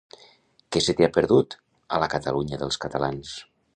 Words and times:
Què 0.75 0.81
se 0.85 0.95
t'hi 1.01 1.05
ha 1.07 1.11
perdut, 1.17 1.53
a 1.97 1.99
la 2.05 2.07
Catalunya 2.15 2.61
dels 2.63 2.81
catalans? 2.87 3.37